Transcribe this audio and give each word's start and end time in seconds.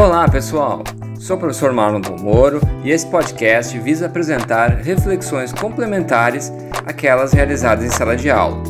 Olá 0.00 0.26
pessoal, 0.26 0.82
sou 1.18 1.36
o 1.36 1.38
professor 1.38 1.74
Marlon 1.74 2.00
Del 2.00 2.16
Moro 2.16 2.58
e 2.82 2.90
esse 2.90 3.06
podcast 3.06 3.78
visa 3.78 4.06
apresentar 4.06 4.70
reflexões 4.78 5.52
complementares 5.52 6.50
àquelas 6.86 7.34
realizadas 7.34 7.84
em 7.84 7.90
sala 7.90 8.16
de 8.16 8.30
aula. 8.30 8.62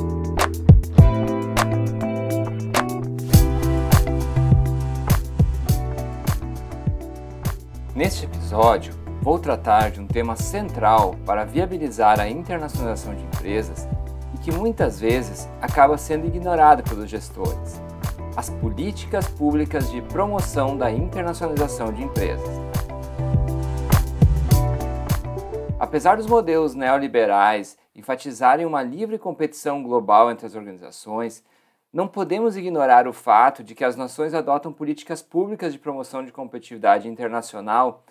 Neste 7.95 8.25
episódio, 8.25 8.93
vou 9.23 9.39
tratar 9.39 9.93
de 9.93 10.01
um 10.01 10.09
tema 10.09 10.35
central 10.35 11.15
para 11.25 11.45
viabilizar 11.45 12.19
a 12.19 12.29
internacionalização 12.29 13.15
de 13.15 13.23
empresas 13.23 13.87
e 14.35 14.39
que 14.39 14.51
muitas 14.51 14.99
vezes 14.99 15.49
acaba 15.62 15.96
sendo 15.96 16.26
ignorado 16.26 16.82
pelos 16.82 17.09
gestores 17.09 17.81
as 18.36 18.48
políticas 18.48 19.29
públicas 19.29 19.90
de 19.90 20.00
promoção 20.02 20.76
da 20.76 20.90
internacionalização 20.90 21.93
de 21.93 22.02
empresas. 22.02 22.48
Apesar 25.79 26.16
dos 26.16 26.26
modelos 26.26 26.75
neoliberais 26.75 27.76
enfatizarem 27.94 28.64
uma 28.64 28.82
livre 28.82 29.18
competição 29.18 29.82
global 29.82 30.30
entre 30.30 30.46
as 30.46 30.54
organizações, 30.54 31.43
não 31.93 32.06
podemos 32.06 32.56
ignorar 32.56 33.08
o 33.08 33.12
fato 33.12 33.64
de 33.64 33.75
que 33.75 33.84
as 33.84 33.97
nações 33.97 34.33
adotam 34.33 34.72
políticas 34.72 35.20
públicas 35.20 35.72
de 35.72 35.78
promoção 35.78 36.25
de 36.25 36.31
competitividade 36.31 37.08
internacional. 37.08 38.05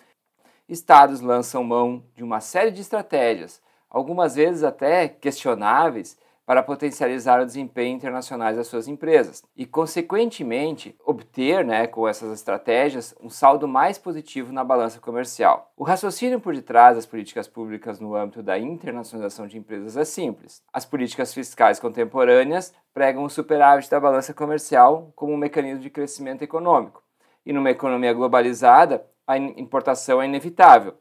Estados 0.68 1.22
lançam 1.22 1.64
mão 1.64 2.04
de 2.14 2.22
uma 2.22 2.40
série 2.40 2.70
de 2.70 2.82
estratégias, 2.82 3.60
algumas 3.88 4.34
vezes 4.34 4.62
até 4.62 5.08
questionáveis, 5.08 6.18
para 6.46 6.62
potencializar 6.62 7.40
o 7.40 7.46
desempenho 7.46 7.94
internacional 7.94 8.52
das 8.52 8.66
suas 8.66 8.88
empresas 8.88 9.42
e, 9.54 9.64
consequentemente, 9.64 10.96
obter, 11.04 11.64
né, 11.64 11.86
com 11.86 12.08
essas 12.08 12.32
estratégias, 12.32 13.14
um 13.20 13.30
saldo 13.30 13.68
mais 13.68 13.98
positivo 13.98 14.52
na 14.52 14.64
balança 14.64 14.98
comercial. 14.98 15.72
O 15.76 15.84
raciocínio 15.84 16.40
por 16.40 16.54
detrás 16.54 16.96
das 16.96 17.06
políticas 17.06 17.46
públicas 17.46 18.00
no 18.00 18.16
âmbito 18.16 18.42
da 18.42 18.58
internacionalização 18.58 19.46
de 19.46 19.58
empresas 19.58 19.96
é 19.96 20.04
simples. 20.04 20.62
As 20.72 20.84
políticas 20.84 21.32
fiscais 21.32 21.78
contemporâneas 21.78 22.74
pregam 22.92 23.22
o 23.24 23.30
superávit 23.30 23.88
da 23.88 24.00
balança 24.00 24.34
comercial 24.34 25.12
como 25.14 25.32
um 25.32 25.36
mecanismo 25.36 25.80
de 25.80 25.90
crescimento 25.90 26.42
econômico. 26.42 27.02
E 27.46 27.52
numa 27.52 27.70
economia 27.70 28.12
globalizada, 28.12 29.06
a 29.26 29.38
importação 29.38 30.20
é 30.20 30.26
inevitável. 30.26 30.94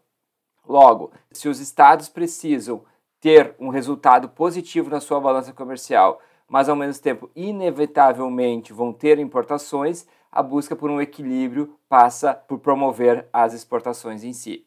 Logo, 0.68 1.12
se 1.32 1.50
os 1.50 1.60
estados 1.60 2.08
precisam 2.08 2.84
ter 3.20 3.56
um 3.60 3.70
resultado 3.70 4.30
positivo 4.30 4.90
na 4.90 5.00
sua 5.00 5.20
balança 5.20 5.54
comercial, 5.54 6.22
mas 6.48 6.68
ao 6.68 6.76
mesmo 6.76 7.02
tempo 7.02 7.30
inevitavelmente 7.36 8.74
vão 8.74 8.92
ter 8.92 9.20
importações, 9.20 10.08
a 10.32 10.42
busca 10.42 10.76
por 10.76 10.90
um 10.90 11.02
equilíbrio 11.02 11.76
passa 11.88 12.34
por 12.34 12.60
promover 12.60 13.28
as 13.32 13.54
exportações 13.54 14.24
em 14.24 14.34
si. 14.34 14.66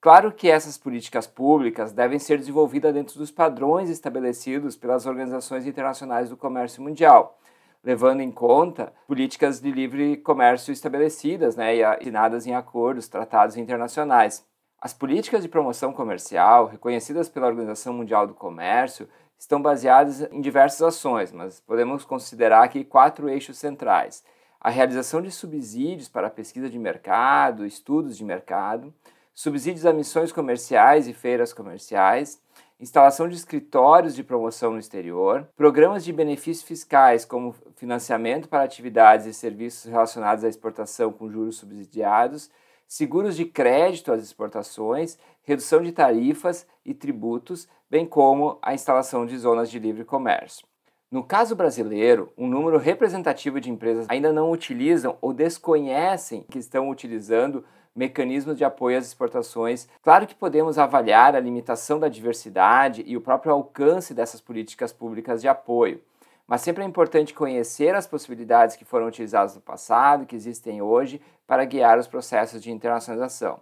Claro 0.00 0.32
que 0.32 0.50
essas 0.50 0.78
políticas 0.78 1.26
públicas 1.26 1.92
devem 1.92 2.18
ser 2.18 2.38
desenvolvidas 2.38 2.94
dentro 2.94 3.18
dos 3.18 3.30
padrões 3.30 3.90
estabelecidos 3.90 4.74
pelas 4.74 5.04
organizações 5.04 5.66
internacionais 5.66 6.30
do 6.30 6.38
comércio 6.38 6.82
mundial, 6.82 7.38
levando 7.84 8.20
em 8.20 8.30
conta 8.30 8.94
políticas 9.06 9.60
de 9.60 9.70
livre 9.70 10.16
comércio 10.16 10.72
estabelecidas 10.72 11.54
né, 11.54 11.76
e 11.76 11.84
assinadas 11.84 12.46
em 12.46 12.54
acordos, 12.54 13.08
tratados 13.08 13.58
internacionais. 13.58 14.42
As 14.82 14.94
políticas 14.94 15.42
de 15.42 15.48
promoção 15.48 15.92
comercial, 15.92 16.64
reconhecidas 16.64 17.28
pela 17.28 17.46
Organização 17.46 17.92
Mundial 17.92 18.26
do 18.26 18.32
Comércio, 18.32 19.06
estão 19.38 19.60
baseadas 19.60 20.22
em 20.32 20.40
diversas 20.40 20.80
ações, 20.80 21.30
mas 21.32 21.60
podemos 21.60 22.02
considerar 22.02 22.64
aqui 22.64 22.82
quatro 22.82 23.28
eixos 23.28 23.58
centrais: 23.58 24.24
a 24.58 24.70
realização 24.70 25.20
de 25.20 25.30
subsídios 25.30 26.08
para 26.08 26.30
pesquisa 26.30 26.70
de 26.70 26.78
mercado, 26.78 27.66
estudos 27.66 28.16
de 28.16 28.24
mercado, 28.24 28.90
subsídios 29.34 29.84
a 29.84 29.92
missões 29.92 30.32
comerciais 30.32 31.06
e 31.06 31.12
feiras 31.12 31.52
comerciais, 31.52 32.40
instalação 32.80 33.28
de 33.28 33.36
escritórios 33.36 34.14
de 34.14 34.24
promoção 34.24 34.72
no 34.72 34.78
exterior, 34.78 35.46
programas 35.58 36.02
de 36.02 36.10
benefícios 36.10 36.66
fiscais, 36.66 37.26
como 37.26 37.54
financiamento 37.76 38.48
para 38.48 38.64
atividades 38.64 39.26
e 39.26 39.34
serviços 39.34 39.90
relacionados 39.90 40.42
à 40.42 40.48
exportação 40.48 41.12
com 41.12 41.28
juros 41.28 41.56
subsidiados 41.56 42.50
seguros 42.90 43.36
de 43.36 43.44
crédito 43.44 44.12
às 44.12 44.20
exportações, 44.20 45.16
redução 45.44 45.80
de 45.80 45.92
tarifas 45.92 46.66
e 46.84 46.92
tributos, 46.92 47.68
bem 47.88 48.04
como 48.04 48.58
a 48.60 48.74
instalação 48.74 49.24
de 49.24 49.38
zonas 49.38 49.70
de 49.70 49.78
livre 49.78 50.04
comércio. 50.04 50.66
No 51.08 51.22
caso 51.22 51.54
brasileiro, 51.54 52.32
um 52.36 52.48
número 52.48 52.78
representativo 52.78 53.60
de 53.60 53.70
empresas 53.70 54.06
ainda 54.08 54.32
não 54.32 54.50
utilizam 54.50 55.16
ou 55.20 55.32
desconhecem 55.32 56.44
que 56.50 56.58
estão 56.58 56.90
utilizando 56.90 57.64
mecanismos 57.94 58.58
de 58.58 58.64
apoio 58.64 58.98
às 58.98 59.06
exportações. 59.06 59.88
Claro 60.02 60.26
que 60.26 60.34
podemos 60.34 60.76
avaliar 60.76 61.36
a 61.36 61.40
limitação 61.40 62.00
da 62.00 62.08
diversidade 62.08 63.04
e 63.06 63.16
o 63.16 63.20
próprio 63.20 63.52
alcance 63.52 64.12
dessas 64.12 64.40
políticas 64.40 64.92
públicas 64.92 65.40
de 65.40 65.46
apoio 65.46 66.00
mas 66.50 66.62
sempre 66.62 66.82
é 66.82 66.86
importante 66.86 67.32
conhecer 67.32 67.94
as 67.94 68.08
possibilidades 68.08 68.74
que 68.74 68.84
foram 68.84 69.06
utilizadas 69.06 69.54
no 69.54 69.60
passado, 69.60 70.26
que 70.26 70.34
existem 70.34 70.82
hoje, 70.82 71.22
para 71.46 71.64
guiar 71.64 71.96
os 71.96 72.08
processos 72.08 72.60
de 72.60 72.72
internacionalização. 72.72 73.60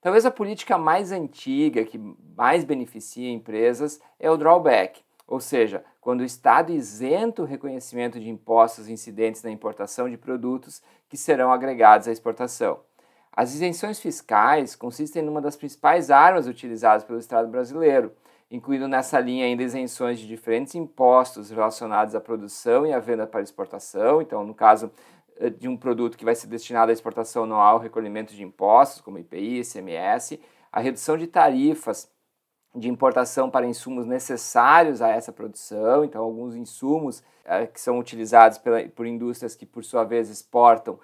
Talvez 0.00 0.24
a 0.24 0.30
política 0.30 0.78
mais 0.78 1.12
antiga, 1.12 1.84
que 1.84 2.00
mais 2.34 2.64
beneficia 2.64 3.30
empresas, 3.30 4.00
é 4.18 4.30
o 4.30 4.38
drawback, 4.38 5.02
ou 5.26 5.40
seja, 5.40 5.84
quando 6.00 6.20
o 6.20 6.24
Estado 6.24 6.72
isenta 6.72 7.42
o 7.42 7.44
reconhecimento 7.44 8.18
de 8.18 8.30
impostos 8.30 8.88
incidentes 8.88 9.42
na 9.42 9.50
importação 9.50 10.08
de 10.08 10.16
produtos 10.16 10.82
que 11.10 11.18
serão 11.18 11.52
agregados 11.52 12.08
à 12.08 12.12
exportação. 12.12 12.80
As 13.30 13.52
isenções 13.52 14.00
fiscais 14.00 14.74
consistem 14.74 15.22
numa 15.22 15.42
das 15.42 15.54
principais 15.54 16.10
armas 16.10 16.46
utilizadas 16.46 17.04
pelo 17.04 17.18
Estado 17.18 17.48
brasileiro, 17.48 18.10
incluindo 18.52 18.86
nessa 18.86 19.18
linha 19.18 19.46
ainda 19.46 19.62
isenções 19.62 20.20
de 20.20 20.28
diferentes 20.28 20.74
impostos 20.74 21.48
relacionados 21.48 22.14
à 22.14 22.20
produção 22.20 22.86
e 22.86 22.92
à 22.92 23.00
venda 23.00 23.26
para 23.26 23.40
exportação. 23.40 24.20
Então, 24.20 24.44
no 24.44 24.54
caso 24.54 24.92
eh, 25.38 25.48
de 25.48 25.66
um 25.66 25.76
produto 25.76 26.18
que 26.18 26.24
vai 26.24 26.34
ser 26.34 26.48
destinado 26.48 26.90
à 26.90 26.92
exportação, 26.92 27.46
não 27.46 27.58
há 27.58 27.74
o 27.74 27.78
recolhimento 27.78 28.34
de 28.34 28.42
impostos, 28.42 29.00
como 29.00 29.18
IPI, 29.18 29.60
ICMS, 29.60 30.38
a 30.70 30.80
redução 30.80 31.16
de 31.16 31.26
tarifas 31.26 32.12
de 32.74 32.90
importação 32.90 33.50
para 33.50 33.66
insumos 33.66 34.04
necessários 34.04 35.00
a 35.00 35.08
essa 35.08 35.32
produção, 35.32 36.04
então 36.04 36.22
alguns 36.22 36.54
insumos 36.54 37.22
eh, 37.46 37.66
que 37.66 37.80
são 37.80 37.98
utilizados 37.98 38.58
pela, 38.58 38.86
por 38.86 39.06
indústrias 39.06 39.56
que 39.56 39.64
por 39.64 39.82
sua 39.82 40.04
vez 40.04 40.28
exportam 40.28 41.00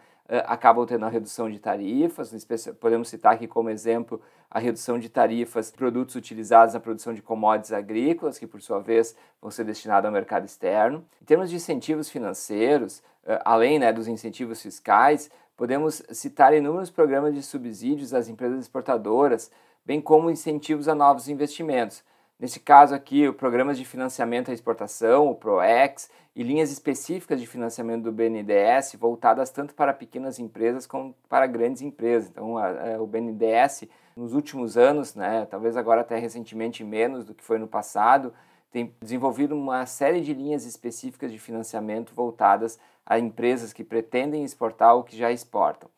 acabam 0.46 0.84
tendo 0.86 1.06
a 1.06 1.08
redução 1.08 1.50
de 1.50 1.58
tarifas. 1.58 2.32
Podemos 2.78 3.08
citar 3.08 3.34
aqui 3.34 3.46
como 3.46 3.70
exemplo 3.70 4.20
a 4.50 4.58
redução 4.58 4.98
de 4.98 5.08
tarifas 5.08 5.70
de 5.70 5.76
produtos 5.76 6.14
utilizados 6.14 6.74
na 6.74 6.80
produção 6.80 7.14
de 7.14 7.22
commodities 7.22 7.72
agrícolas, 7.72 8.38
que 8.38 8.46
por 8.46 8.60
sua 8.60 8.80
vez 8.80 9.16
vão 9.40 9.50
ser 9.50 9.64
destinados 9.64 10.06
ao 10.06 10.12
mercado 10.12 10.44
externo. 10.44 11.04
Em 11.20 11.24
termos 11.24 11.50
de 11.50 11.56
incentivos 11.56 12.10
financeiros, 12.10 13.02
eh, 13.26 13.40
além 13.44 13.78
né, 13.78 13.92
dos 13.92 14.08
incentivos 14.08 14.62
fiscais, 14.62 15.30
podemos 15.56 16.02
citar 16.12 16.54
inúmeros 16.54 16.90
programas 16.90 17.34
de 17.34 17.42
subsídios 17.42 18.14
às 18.14 18.28
empresas 18.28 18.60
exportadoras, 18.60 19.50
bem 19.84 20.00
como 20.00 20.30
incentivos 20.30 20.88
a 20.88 20.94
novos 20.94 21.28
investimentos. 21.28 22.02
Nesse 22.38 22.60
caso 22.60 22.94
aqui, 22.94 23.30
programas 23.32 23.76
de 23.76 23.84
financiamento 23.84 24.50
à 24.50 24.54
exportação, 24.54 25.28
o 25.28 25.34
PROEX, 25.34 26.08
e 26.36 26.42
linhas 26.44 26.70
específicas 26.70 27.40
de 27.40 27.48
financiamento 27.48 28.04
do 28.04 28.12
BNDES 28.12 28.94
voltadas 28.94 29.50
tanto 29.50 29.74
para 29.74 29.92
pequenas 29.92 30.38
empresas 30.38 30.86
como 30.86 31.12
para 31.28 31.48
grandes 31.48 31.82
empresas. 31.82 32.30
Então, 32.30 32.56
a, 32.56 32.94
a, 32.94 33.02
o 33.02 33.06
BNDES, 33.08 33.88
nos 34.16 34.34
últimos 34.34 34.76
anos, 34.76 35.16
né, 35.16 35.48
talvez 35.50 35.76
agora 35.76 36.02
até 36.02 36.16
recentemente 36.16 36.84
menos 36.84 37.24
do 37.24 37.34
que 37.34 37.42
foi 37.42 37.58
no 37.58 37.66
passado, 37.66 38.32
tem 38.70 38.94
desenvolvido 39.02 39.56
uma 39.56 39.84
série 39.84 40.20
de 40.20 40.32
linhas 40.32 40.64
específicas 40.64 41.32
de 41.32 41.40
financiamento 41.40 42.14
voltadas 42.14 42.78
a 43.04 43.18
empresas 43.18 43.72
que 43.72 43.82
pretendem 43.82 44.44
exportar 44.44 44.94
ou 44.94 45.02
que 45.02 45.16
já 45.16 45.32
exportam. 45.32 45.90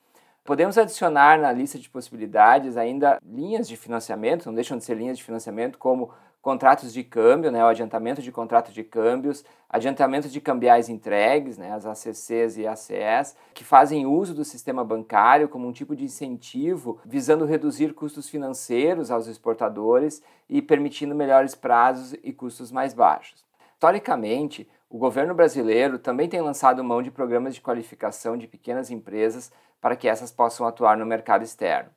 Podemos 0.42 0.78
adicionar 0.78 1.38
na 1.38 1.52
lista 1.52 1.78
de 1.78 1.90
possibilidades 1.90 2.78
ainda 2.78 3.20
linhas 3.22 3.68
de 3.68 3.76
financiamento, 3.76 4.46
não 4.46 4.54
deixam 4.54 4.78
de 4.78 4.84
ser 4.84 4.96
linhas 4.96 5.18
de 5.18 5.24
financiamento, 5.24 5.76
como 5.76 6.10
contratos 6.42 6.92
de 6.92 7.04
câmbio, 7.04 7.50
né, 7.50 7.62
o 7.62 7.68
adiantamento 7.68 8.22
de 8.22 8.32
contratos 8.32 8.72
de 8.72 8.82
câmbios, 8.82 9.44
adiantamento 9.68 10.28
de 10.28 10.40
cambiais 10.40 10.88
entregues, 10.88 11.58
né, 11.58 11.72
as 11.72 11.84
ACCs 11.84 12.56
e 12.56 12.66
ACS, 12.66 13.36
que 13.52 13.62
fazem 13.62 14.06
uso 14.06 14.34
do 14.34 14.44
sistema 14.44 14.84
bancário 14.84 15.48
como 15.48 15.68
um 15.68 15.72
tipo 15.72 15.94
de 15.94 16.04
incentivo 16.04 16.98
visando 17.04 17.44
reduzir 17.44 17.92
custos 17.92 18.28
financeiros 18.28 19.10
aos 19.10 19.26
exportadores 19.26 20.22
e 20.48 20.62
permitindo 20.62 21.14
melhores 21.14 21.54
prazos 21.54 22.14
e 22.22 22.32
custos 22.32 22.72
mais 22.72 22.94
baixos. 22.94 23.44
Historicamente, 23.74 24.68
o 24.88 24.98
governo 24.98 25.34
brasileiro 25.34 25.98
também 25.98 26.28
tem 26.28 26.40
lançado 26.40 26.82
mão 26.82 27.02
de 27.02 27.10
programas 27.10 27.54
de 27.54 27.60
qualificação 27.60 28.36
de 28.36 28.46
pequenas 28.46 28.90
empresas 28.90 29.52
para 29.80 29.96
que 29.96 30.08
essas 30.08 30.32
possam 30.32 30.66
atuar 30.66 30.96
no 30.96 31.06
mercado 31.06 31.44
externo. 31.44 31.90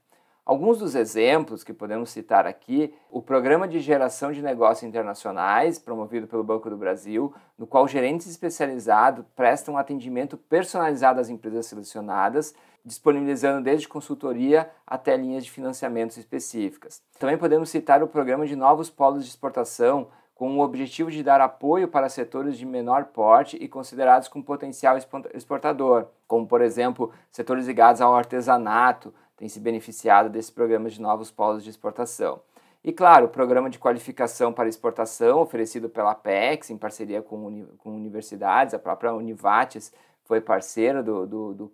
Alguns 0.46 0.80
dos 0.80 0.94
exemplos 0.94 1.64
que 1.64 1.72
podemos 1.72 2.10
citar 2.10 2.46
aqui, 2.46 2.94
o 3.10 3.22
Programa 3.22 3.66
de 3.66 3.80
Geração 3.80 4.30
de 4.30 4.42
Negócios 4.42 4.84
Internacionais, 4.84 5.80
promovido 5.80 6.28
pelo 6.28 6.44
Banco 6.44 6.70
do 6.70 6.76
Brasil, 6.76 7.34
no 7.58 7.66
qual 7.66 7.88
gerentes 7.88 8.28
especializados 8.28 9.24
prestam 9.38 9.78
atendimento 9.78 10.36
personalizado 10.36 11.22
às 11.22 11.30
empresas 11.30 11.68
selecionadas, 11.68 12.54
disponibilizando 12.84 13.64
desde 13.64 13.88
consultoria 13.88 14.70
até 14.86 15.16
linhas 15.16 15.46
de 15.46 15.52
financiamentos 15.52 16.18
específicas. 16.18 17.02
Também 17.18 17.38
podemos 17.38 17.70
citar 17.70 18.04
o 18.04 18.08
Programa 18.10 18.46
de 18.46 18.58
Novos 18.58 18.90
Polos 18.90 19.24
de 19.24 19.30
Exportação, 19.30 20.10
com 20.36 20.58
o 20.58 20.62
objetivo 20.62 21.10
de 21.10 21.24
dar 21.24 21.40
apoio 21.40 21.88
para 21.88 22.10
setores 22.10 22.58
de 22.58 22.66
menor 22.66 23.06
porte 23.06 23.56
e 23.56 23.70
considerados 23.70 24.28
com 24.28 24.42
potencial 24.42 24.98
exportador, 25.34 26.08
como, 26.28 26.46
por 26.46 26.60
exemplo, 26.60 27.14
setores 27.32 27.66
ligados 27.66 28.02
ao 28.02 28.14
artesanato, 28.14 29.14
têm 29.38 29.50
se 29.50 29.60
beneficiado 29.60 30.30
desse 30.30 30.52
programa 30.52 30.90
de 30.90 31.02
novos 31.02 31.32
polos 31.32 31.64
de 31.64 31.70
exportação. 31.70 32.42
E, 32.84 32.92
claro, 32.92 33.28
o 33.28 33.30
programa 33.30 33.70
de 33.70 33.80
qualificação 33.80 34.52
para 34.52 34.68
exportação 34.68 35.40
oferecido 35.40 35.88
pela 35.88 36.12
Apex, 36.12 36.70
em 36.70 36.78
parceria 36.78 37.22
com, 37.22 37.46
uni 37.46 37.66
com 37.78 37.96
universidades, 37.96 38.74
a 38.74 38.80
própria 38.80 39.14
Univates 39.14 39.94
foi 40.26 40.40
parceiro 40.40 41.04
do, 41.04 41.28
do, 41.28 41.54
do 41.54 41.74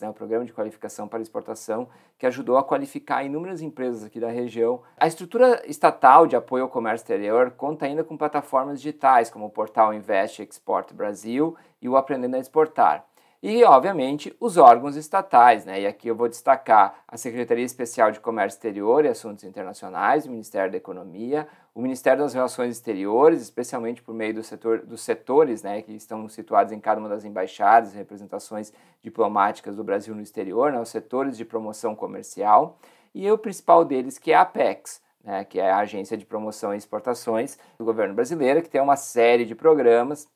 né, 0.00 0.08
o 0.08 0.14
Programa 0.14 0.44
de 0.44 0.52
Qualificação 0.52 1.08
para 1.08 1.20
Exportação, 1.20 1.88
que 2.18 2.26
ajudou 2.26 2.56
a 2.56 2.64
qualificar 2.64 3.24
inúmeras 3.24 3.60
empresas 3.60 4.04
aqui 4.04 4.20
da 4.20 4.30
região. 4.30 4.82
A 4.96 5.06
estrutura 5.06 5.62
estatal 5.66 6.26
de 6.26 6.36
apoio 6.36 6.64
ao 6.64 6.68
comércio 6.68 7.04
exterior 7.04 7.50
conta 7.52 7.86
ainda 7.86 8.04
com 8.04 8.16
plataformas 8.16 8.80
digitais, 8.80 9.30
como 9.30 9.46
o 9.46 9.50
portal 9.50 9.92
Invest 9.92 10.42
Export 10.42 10.92
Brasil 10.94 11.56
e 11.82 11.88
o 11.88 11.96
Aprendendo 11.96 12.36
a 12.36 12.38
Exportar. 12.38 13.04
E, 13.42 13.64
obviamente, 13.64 14.36
os 14.38 14.58
órgãos 14.58 14.96
estatais, 14.96 15.64
né? 15.64 15.80
E 15.80 15.86
aqui 15.86 16.08
eu 16.08 16.14
vou 16.14 16.28
destacar 16.28 17.02
a 17.08 17.16
Secretaria 17.16 17.64
Especial 17.64 18.12
de 18.12 18.20
Comércio 18.20 18.58
Exterior 18.58 19.02
e 19.02 19.08
Assuntos 19.08 19.44
Internacionais, 19.44 20.26
o 20.26 20.30
Ministério 20.30 20.70
da 20.70 20.76
Economia, 20.76 21.48
o 21.74 21.80
Ministério 21.80 22.22
das 22.22 22.34
Relações 22.34 22.72
Exteriores, 22.72 23.40
especialmente 23.40 24.02
por 24.02 24.14
meio 24.14 24.34
do 24.34 24.42
setor, 24.42 24.80
dos 24.80 25.00
setores, 25.00 25.62
né, 25.62 25.80
que 25.80 25.92
estão 25.92 26.28
situados 26.28 26.70
em 26.70 26.78
cada 26.78 27.00
uma 27.00 27.08
das 27.08 27.24
embaixadas 27.24 27.94
e 27.94 27.96
representações 27.96 28.74
diplomáticas 29.02 29.74
do 29.74 29.82
Brasil 29.82 30.14
no 30.14 30.20
exterior, 30.20 30.70
né, 30.70 30.78
os 30.78 30.90
setores 30.90 31.34
de 31.38 31.44
promoção 31.46 31.94
comercial, 31.94 32.78
e 33.14 33.30
o 33.30 33.38
principal 33.38 33.86
deles, 33.86 34.18
que 34.18 34.32
é 34.32 34.34
a 34.34 34.42
Apex, 34.42 35.00
né, 35.24 35.44
que 35.44 35.58
é 35.58 35.70
a 35.70 35.78
Agência 35.78 36.14
de 36.14 36.26
Promoção 36.26 36.74
e 36.74 36.76
Exportações 36.76 37.58
do 37.78 37.86
governo 37.86 38.12
brasileiro, 38.12 38.60
que 38.60 38.68
tem 38.68 38.82
uma 38.82 38.96
série 38.96 39.46
de 39.46 39.54
programas 39.54 40.28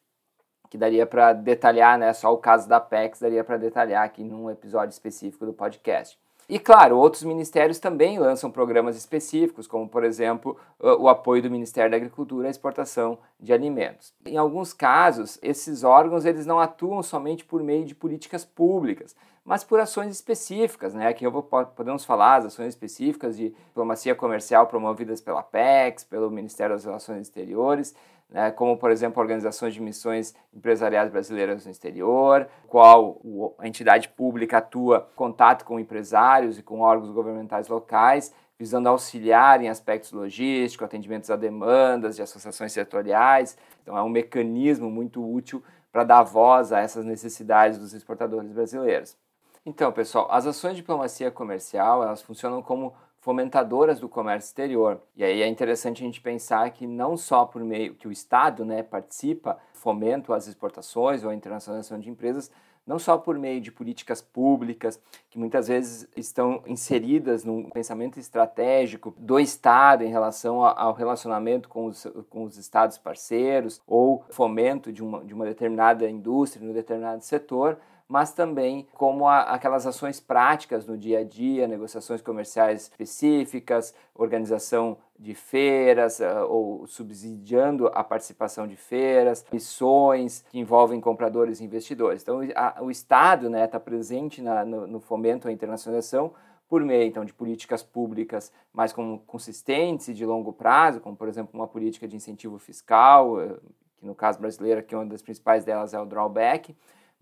que 0.75 0.79
daria 0.79 1.06
para 1.06 1.32
detalhar, 1.32 1.97
né? 1.97 2.12
Só 2.12 2.35
o 2.35 2.37
caso 2.37 2.69
da 2.69 2.81
PEX 2.81 3.21
daria 3.21 3.44
para 3.44 3.56
detalhar 3.56 4.05
aqui 4.05 4.25
num 4.25 4.50
episódio 4.50 4.91
específico 4.91 5.47
do 5.47 5.53
podcast. 5.53 6.19
E 6.49 6.59
claro, 6.59 6.99
outros 6.99 7.23
ministérios 7.23 7.79
também 7.79 8.19
lançam 8.19 8.50
programas 8.50 8.97
específicos, 8.97 9.69
como 9.69 9.88
por 9.88 10.03
exemplo 10.03 10.59
o 10.81 11.09
apoio 11.09 11.41
do 11.41 11.49
Ministério 11.49 11.93
da 11.93 11.97
Agricultura 11.97 12.49
à 12.49 12.50
exportação 12.50 13.17
de 13.38 13.53
alimentos. 13.53 14.12
Em 14.26 14.37
alguns 14.37 14.73
casos, 14.73 15.38
esses 15.41 15.85
órgãos 15.85 16.25
eles 16.25 16.44
não 16.44 16.59
atuam 16.59 17.05
somente 17.05 17.44
por 17.44 17.62
meio 17.62 17.85
de 17.85 17.94
políticas 17.94 18.44
públicas, 18.44 19.15
mas 19.44 19.62
por 19.62 19.79
ações 19.79 20.11
específicas, 20.11 20.93
né? 20.93 21.06
Aqui 21.06 21.25
eu 21.25 21.31
vou, 21.31 21.43
podemos 21.43 22.05
falar 22.05 22.38
as 22.38 22.47
ações 22.47 22.69
específicas 22.71 23.37
de 23.37 23.50
diplomacia 23.50 24.15
comercial 24.15 24.67
promovidas 24.67 25.21
pela 25.21 25.43
PEX, 25.43 26.03
pelo 26.03 26.32
Ministério 26.32 26.75
das 26.75 26.85
Relações 26.85 27.21
Exteriores, 27.21 27.94
né, 28.35 28.51
como, 28.51 28.77
por 28.77 28.91
exemplo, 28.91 29.23
organizações 29.23 29.75
de 29.75 29.81
missões 29.81 30.35
empresariais 30.53 31.09
brasileiras 31.09 31.65
no 31.65 31.71
exterior, 31.71 32.49
qual 32.67 33.21
a 33.61 33.69
entidade 33.69 34.09
pública 34.09 34.59
atua 34.59 35.09
em 35.13 35.17
contato 35.17 35.65
com 35.65 35.79
empresários 35.79 36.59
e 36.59 36.63
com 36.63 36.81
órgãos 36.81 37.13
governamentais 37.13 37.69
locais, 37.69 38.35
visando 38.59 38.89
auxiliar 38.89 39.63
em 39.63 39.69
aspectos 39.69 40.11
logísticos, 40.11 40.85
atendimentos 40.85 41.31
a 41.31 41.37
demandas 41.37 42.17
de 42.17 42.23
associações 42.23 42.73
setoriais. 42.73 43.57
Então, 43.85 43.97
é 43.97 44.03
um 44.03 44.09
mecanismo 44.09 44.91
muito 44.91 45.25
útil 45.25 45.63
para 45.93 46.03
dar 46.03 46.25
voz 46.25 46.73
a 46.73 46.81
essas 46.81 47.05
necessidades 47.05 47.79
dos 47.79 47.95
exportadores 47.95 48.51
brasileiros. 48.51 49.17
Então, 49.65 49.93
pessoal, 49.93 50.27
as 50.29 50.45
ações 50.45 50.73
de 50.73 50.79
diplomacia 50.79 51.31
comercial, 51.31 52.03
elas 52.03 52.21
funcionam 52.21 52.61
como 52.61 52.95
fomentadoras 53.25 53.99
do 53.99 54.06
comércio 54.06 54.49
exterior. 54.49 55.00
E 55.17 55.25
aí 55.25 55.41
é 55.41 55.49
interessante 55.49 56.03
a 56.03 56.05
gente 56.05 56.21
pensar 56.21 56.69
que 56.73 56.87
não 56.87 57.17
só 57.17 57.47
por 57.47 57.65
meio 57.65 57.94
que 57.94 58.06
o 58.06 58.12
Estado 58.12 58.67
né, 58.67 58.82
participa, 58.82 59.59
fomento 59.73 60.35
às 60.35 60.47
exportações 60.47 61.25
ou 61.25 61.31
a 61.31 61.35
internacionalização 61.35 61.99
de 61.99 62.11
empresas, 62.11 62.50
não 62.87 62.99
só 62.99 63.17
por 63.17 63.38
meio 63.38 63.62
de 63.62 63.73
políticas 63.73 64.21
públicas, 64.21 65.00
que 65.31 65.38
muitas 65.38 65.69
vezes 65.69 66.06
estão 66.15 66.62
inseridas 66.67 67.44
no 67.44 67.71
pensamento 67.71 68.21
estratégico 68.21 69.15
do 69.17 69.41
Estado 69.41 70.05
em 70.05 70.11
relação 70.11 70.62
ao 70.62 70.93
relacionamento 70.93 71.67
com 71.67 71.87
os, 71.87 72.06
com 72.29 72.44
os 72.44 72.59
Estados 72.59 72.99
parceiros, 72.99 73.81
ou 73.87 74.23
fomento 74.29 74.93
de 74.93 75.03
uma, 75.03 75.25
de 75.25 75.32
uma 75.32 75.47
determinada 75.47 76.06
indústria, 76.11 76.67
no 76.67 76.75
determinado 76.75 77.25
setor, 77.25 77.79
mas 78.09 78.33
também 78.33 78.87
como 78.95 79.27
a, 79.27 79.43
aquelas 79.43 79.87
ações 79.87 80.21
práticas 80.21 80.87
no 80.87 80.97
dia 80.97 81.21
a 81.21 81.25
dia, 81.25 81.67
negociações 81.67 82.21
comerciais 82.21 82.83
específicas, 82.83 83.95
organização 84.15 84.99
de 85.19 85.35
feiras 85.35 86.21
uh, 86.21 86.47
ou 86.49 86.87
subsidiando 86.87 87.87
a 87.89 88.03
participação 88.05 88.67
de 88.67 88.77
feiras, 88.77 89.45
missões 89.53 90.45
que 90.51 90.59
envolvem 90.59 91.01
compradores 91.01 91.61
e 91.61 91.65
investidores. 91.65 92.23
Então, 92.23 92.41
a, 92.55 92.83
o 92.83 92.91
Estado 92.91 93.47
está 93.47 93.59
né, 93.59 93.67
tá 93.67 93.81
presente 93.81 94.43
na, 94.43 94.65
no, 94.65 94.87
no 94.87 95.00
fomento 95.00 95.49
à 95.49 95.53
internacionalização 95.53 96.33
por 96.69 96.83
meio 96.83 97.05
então 97.05 97.25
de 97.25 97.33
políticas 97.33 97.83
públicas 97.83 98.53
mais 98.73 98.93
consistentes 99.27 100.09
e 100.09 100.15
de 100.15 100.25
longo 100.25 100.53
prazo, 100.53 101.00
como 101.00 101.17
por 101.17 101.29
exemplo 101.29 101.50
uma 101.55 101.69
política 101.69 102.09
de 102.09 102.17
incentivo 102.17 102.59
fiscal, 102.59 103.41
eh, 103.41 103.57
que 103.99 104.07
no 104.07 104.15
caso 104.15 104.41
brasileiro 104.41 104.81
aqui 104.81 104.95
uma 104.95 105.07
das 105.07 105.23
principais 105.23 105.65
delas 105.65 105.95
é 105.95 106.00
o 106.00 106.07
drawback, 106.07 106.75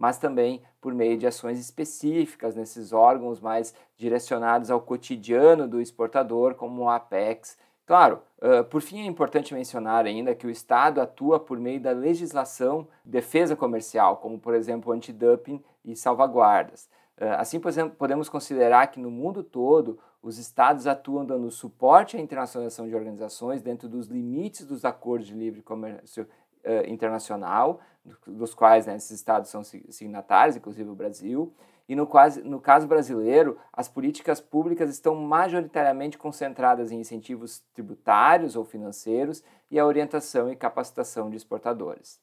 mas 0.02 0.19
também 0.19 0.60
por 0.81 0.93
meio 0.93 1.16
de 1.16 1.28
ações 1.28 1.60
específicas 1.60 2.56
nesses 2.56 2.93
órgãos 2.93 3.38
mais 3.38 3.72
direcionados 3.96 4.69
ao 4.69 4.81
cotidiano 4.81 5.69
do 5.69 5.81
exportador, 5.81 6.56
como 6.56 6.82
o 6.82 6.88
Apex. 6.88 7.56
Claro, 7.87 8.20
uh, 8.38 8.64
por 8.64 8.82
fim 8.82 9.02
é 9.02 9.06
importante 9.06 9.54
mencionar 9.54 10.04
ainda 10.04 10.34
que 10.34 10.44
o 10.44 10.50
Estado 10.50 11.00
atua 11.00 11.38
por 11.38 11.56
meio 11.56 11.81
da 11.81 11.93
legislação 11.93 12.88
de 13.04 13.12
defesa 13.12 13.54
comercial, 13.54 14.16
como 14.16 14.40
por 14.40 14.54
exemplo 14.54 14.90
antidumping 14.90 15.62
e 15.84 15.94
salvaguardas. 15.94 16.88
Uh, 17.16 17.38
assim, 17.38 17.60
por 17.60 17.69
exemplo, 17.69 17.94
podemos 17.96 18.28
considerar 18.28 18.88
que 18.88 18.99
no 18.99 19.08
mundo 19.08 19.44
todo 19.44 20.00
os 20.20 20.37
estados 20.37 20.88
atuam 20.88 21.25
dando 21.25 21.49
suporte 21.49 22.16
à 22.16 22.20
internacionalização 22.20 22.88
de 22.88 22.94
organizações 22.96 23.62
dentro 23.62 23.88
dos 23.88 24.08
limites 24.08 24.66
dos 24.66 24.84
acordos 24.84 25.28
de 25.28 25.34
livre 25.34 25.62
comércio 25.62 26.26
uh, 26.64 26.91
internacional, 26.91 27.81
dos 28.26 28.54
quais 28.54 28.87
né, 28.87 28.97
esses 28.97 29.11
estados 29.11 29.50
são 29.50 29.62
signatários, 29.62 30.57
inclusive 30.57 30.88
o 30.88 30.95
Brasil. 30.95 31.52
E 31.88 31.95
no, 31.95 32.07
quase, 32.07 32.42
no 32.42 32.61
caso 32.61 32.87
brasileiro, 32.87 33.59
as 33.73 33.88
políticas 33.88 34.40
públicas 34.40 34.88
estão 34.88 35.14
majoritariamente 35.14 36.16
concentradas 36.16 36.90
em 36.90 37.00
incentivos 37.00 37.62
tributários 37.75 38.57
ou 38.57 38.64
financeiros 38.64 39.42
e 39.71 39.78
a 39.78 39.87
orientação 39.87 40.50
e 40.50 40.57
capacitação 40.57 41.28
de 41.28 41.37
exportadores. 41.37 42.19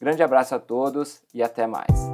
Grande 0.00 0.22
abraço 0.22 0.54
a 0.54 0.58
todos 0.58 1.22
e 1.32 1.42
até 1.42 1.66
mais! 1.66 2.11